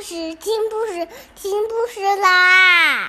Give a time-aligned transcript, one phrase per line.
[0.00, 3.08] 事，听故事，听故事啦！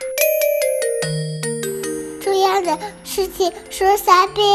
[2.22, 4.46] 重要的事情说三遍，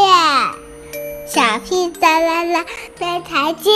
[1.27, 2.67] 小屁哒啦啦，
[2.99, 3.73] 明天见！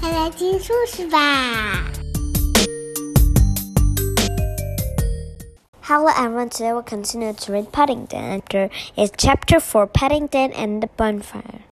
[0.00, 1.84] 快来听故事吧
[5.82, 8.40] ！Hello everyone, today we'll continue to read Paddington.
[8.40, 11.67] After is chapter 4 Paddington and the Bonfire.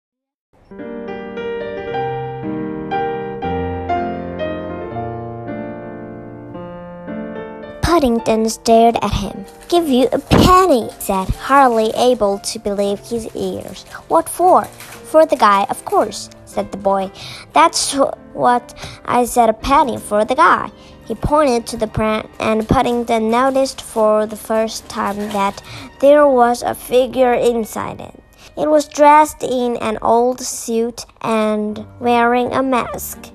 [7.97, 9.47] Paddington stared at him.
[9.71, 13.85] Give you a penny, said, hardly able to believe his ears.
[14.09, 14.67] What for?
[14.67, 17.11] For the guy, of course, said the boy.
[17.55, 17.95] That's
[18.35, 18.75] what
[19.07, 20.71] I said a penny for the guy.
[21.07, 25.63] He pointed to the pram, and Paddington noticed for the first time that
[26.01, 28.23] there was a figure inside it.
[28.59, 33.33] It was dressed in an old suit and wearing a mask.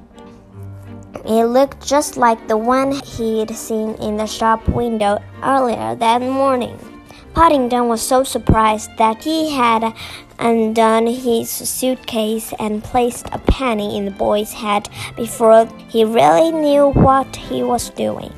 [1.25, 6.77] It looked just like the one he'd seen in the shop window earlier that morning.
[7.33, 9.93] Paddington was so surprised that he had
[10.39, 16.89] undone his suitcase and placed a penny in the boy's head before he really knew
[16.89, 18.33] what he was doing.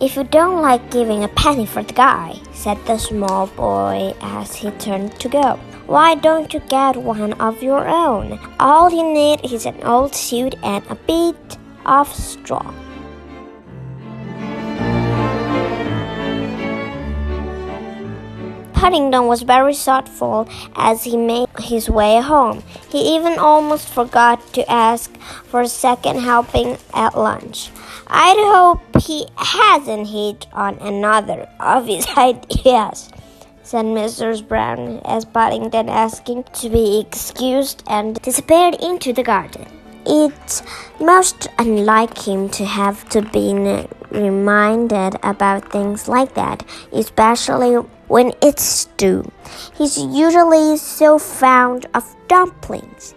[0.00, 4.54] If you don't like giving a penny for the guy, said the small boy as
[4.54, 8.38] he turned to go, why don't you get one of your own?
[8.60, 11.57] All you need is an old suit and a bit
[11.88, 12.74] of straw.
[18.74, 22.62] Paddington was very thoughtful as he made his way home.
[22.90, 27.70] He even almost forgot to ask for a second helping at lunch.
[28.06, 33.10] I'd hope he hasn't hit on another of his ideas,
[33.62, 34.46] said Mrs.
[34.46, 39.66] Brown as Paddington asking to be excused and disappeared into the garden.
[40.10, 40.62] It's
[40.98, 43.52] most unlike him to have to be
[44.10, 47.74] reminded about things like that, especially
[48.08, 49.30] when it's stew.
[49.76, 53.14] He's usually so fond of dumplings.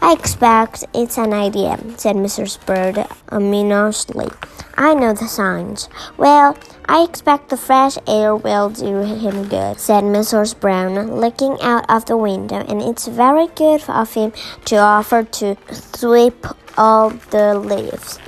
[0.00, 2.64] I expect it's an idea, said Mrs.
[2.64, 4.28] Bird ominously.
[4.76, 5.88] I know the signs.
[6.16, 10.58] Well, I expect the fresh air will do him good, said Mrs.
[10.58, 14.32] Brown, looking out of the window, and it's very good of him
[14.66, 16.46] to offer to sweep
[16.76, 18.18] all the leaves.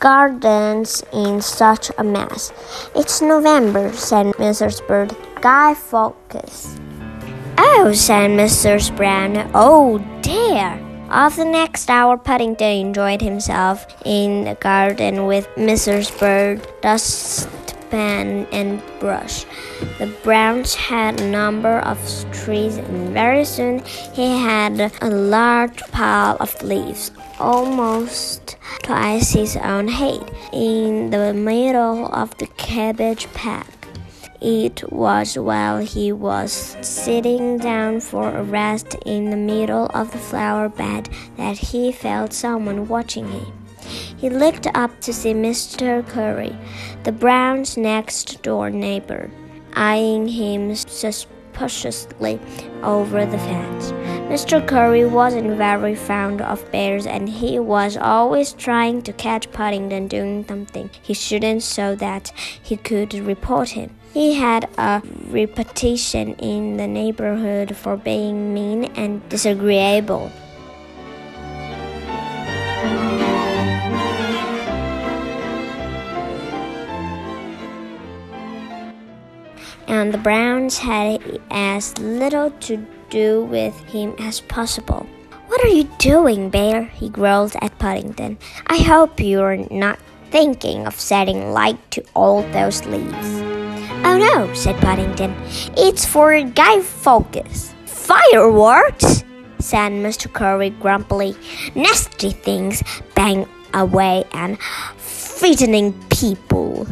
[0.00, 2.52] Garden's in such a mess.
[2.96, 4.86] It's November, said Mrs.
[4.88, 5.14] Bird.
[5.42, 6.80] Guy Fawkes.
[7.58, 8.96] Oh, said Mrs.
[8.96, 9.50] Brown.
[9.54, 10.80] Oh, dear.
[11.10, 16.18] Of the next hour, Paddington enjoyed himself in the garden with Mrs.
[16.18, 16.66] Bird,
[17.90, 19.44] dustpan, and brush.
[19.98, 21.98] The Browns had a number of
[22.32, 23.82] trees, and very soon
[24.14, 32.06] he had a large pile of leaves, almost twice his own height, in the middle
[32.12, 33.66] of the cabbage patch.
[34.40, 40.18] It was while he was sitting down for a rest in the middle of the
[40.18, 43.59] flower bed that he felt someone watching him.
[44.20, 46.06] He looked up to see Mr.
[46.06, 46.54] Curry,
[47.04, 49.30] the Brown's next door neighbor,
[49.72, 52.38] eyeing him suspiciously
[52.82, 53.92] over the fence.
[54.30, 54.64] Mr.
[54.68, 60.44] Curry wasn't very fond of bears and he was always trying to catch Paddington doing
[60.46, 62.30] something he shouldn't so that
[62.62, 63.96] he could report him.
[64.12, 70.30] He had a reputation in the neighborhood for being mean and disagreeable.
[79.90, 85.04] And the Browns had as little to do with him as possible.
[85.48, 86.84] What are you doing, Bear?
[86.84, 88.38] he growled at Paddington.
[88.68, 89.98] I hope you're not
[90.30, 93.40] thinking of setting light to all those leaves.
[94.06, 95.34] Oh no, said Paddington.
[95.76, 97.74] It's for Guy Fawkes.
[97.84, 99.24] Fireworks?
[99.58, 100.32] said Mr.
[100.32, 101.34] Curry grumpily.
[101.74, 102.84] Nasty things
[103.16, 103.44] bang
[103.74, 104.56] away and
[104.98, 106.86] frightening people.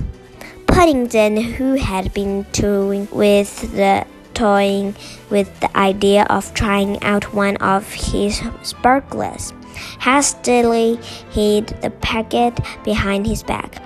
[0.69, 4.95] Paddington, who had been toying with the toying
[5.31, 9.53] with the idea of trying out one of his sparklers,
[10.01, 10.97] hastily
[11.31, 12.55] hid the packet
[12.85, 13.83] behind his back.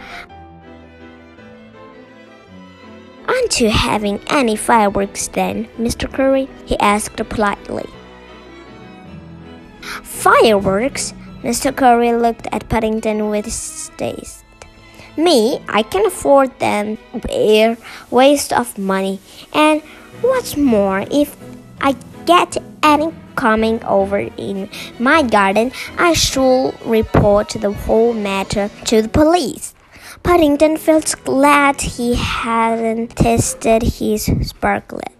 [3.26, 6.12] Aren't you having any fireworks then, Mr.
[6.12, 6.48] Curry?
[6.66, 7.88] he asked politely.
[10.02, 11.14] Fireworks?
[11.42, 11.74] Mr.
[11.74, 14.44] Curry looked at Paddington with distaste.
[15.16, 16.98] Me, I can afford them.
[17.14, 17.76] Bare
[18.10, 19.20] waste of money.
[19.52, 19.82] And
[20.20, 21.36] what's more, if
[21.80, 21.94] I
[22.24, 24.68] get any coming over in
[24.98, 29.74] my garden, I shall report the whole matter to the police.
[30.22, 35.10] Paddington felt glad he hadn't tested his sparklet.